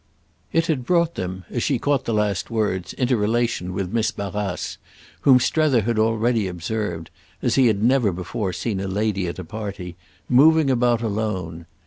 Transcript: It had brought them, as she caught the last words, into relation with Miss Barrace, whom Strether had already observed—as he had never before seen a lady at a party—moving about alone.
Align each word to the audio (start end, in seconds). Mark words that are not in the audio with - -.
It 0.51 0.65
had 0.65 0.83
brought 0.83 1.13
them, 1.13 1.45
as 1.51 1.61
she 1.61 1.77
caught 1.77 2.05
the 2.05 2.13
last 2.15 2.49
words, 2.49 2.91
into 2.93 3.15
relation 3.15 3.71
with 3.71 3.93
Miss 3.93 4.09
Barrace, 4.09 4.79
whom 5.21 5.39
Strether 5.39 5.81
had 5.81 5.99
already 5.99 6.47
observed—as 6.47 7.53
he 7.53 7.67
had 7.67 7.83
never 7.83 8.11
before 8.11 8.51
seen 8.51 8.79
a 8.79 8.87
lady 8.87 9.27
at 9.27 9.37
a 9.37 9.43
party—moving 9.45 10.71
about 10.71 11.03
alone. 11.03 11.67